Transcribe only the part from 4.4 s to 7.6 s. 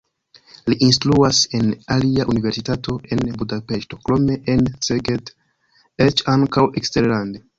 en Szeged, eĉ ankaŭ eksterlande.